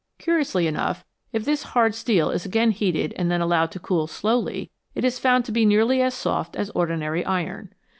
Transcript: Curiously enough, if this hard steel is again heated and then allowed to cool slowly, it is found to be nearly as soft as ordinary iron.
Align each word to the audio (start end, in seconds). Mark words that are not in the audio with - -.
Curiously 0.17 0.65
enough, 0.65 1.05
if 1.31 1.45
this 1.45 1.61
hard 1.61 1.93
steel 1.93 2.31
is 2.31 2.43
again 2.43 2.71
heated 2.71 3.13
and 3.17 3.29
then 3.29 3.39
allowed 3.39 3.69
to 3.73 3.79
cool 3.79 4.07
slowly, 4.07 4.71
it 4.95 5.03
is 5.05 5.19
found 5.19 5.45
to 5.45 5.51
be 5.51 5.63
nearly 5.63 6.01
as 6.01 6.15
soft 6.15 6.55
as 6.55 6.71
ordinary 6.71 7.23
iron. 7.23 7.71